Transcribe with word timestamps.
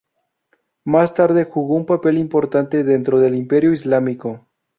Más 0.83 1.13
tarde 1.13 1.43
jugó 1.43 1.75
un 1.75 1.85
papel 1.85 2.17
importante 2.17 2.83
dentro 2.83 3.19
del 3.19 3.35
Imperio 3.35 3.71
islámico. 3.71 4.47